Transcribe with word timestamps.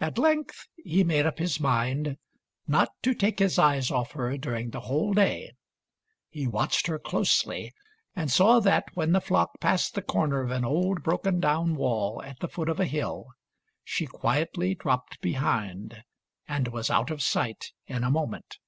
At 0.00 0.18
length 0.18 0.66
he 0.84 1.04
made 1.04 1.24
up 1.24 1.38
his 1.38 1.60
mind 1.60 2.16
not 2.66 2.88
to 3.04 3.14
take 3.14 3.38
his 3.38 3.60
eyes 3.60 3.92
off 3.92 4.10
her 4.10 4.36
during 4.36 4.70
the 4.70 4.80
whole 4.80 5.14
day. 5.14 5.52
He 6.28 6.48
watched 6.48 6.88
her 6.88 6.98
closely 6.98 7.72
and 8.16 8.28
saw 8.28 8.58
that, 8.58 8.86
when 8.94 9.12
the 9.12 9.20
flock 9.20 9.60
passed 9.60 9.94
the 9.94 10.02
corner 10.02 10.40
of 10.40 10.50
an 10.50 10.64
old 10.64 11.04
PETER 11.04 11.10
KLAUS 11.16 11.20
THE 11.22 11.30
GOATHERD 11.30 11.42
227 11.42 11.76
broken 11.76 11.76
down 11.76 11.76
wall 11.76 12.22
at 12.24 12.40
the 12.40 12.48
foot 12.52 12.68
of 12.68 12.80
a 12.80 12.86
hill, 12.90 13.26
she 13.84 14.06
quietly 14.06 14.74
dropped 14.74 15.20
behind 15.20 16.02
and 16.48 16.66
was 16.66 16.90
out 16.90 17.12
of 17.12 17.22
sight 17.22 17.66
in 17.86 18.02
a 18.02 18.10
moment. 18.10 18.58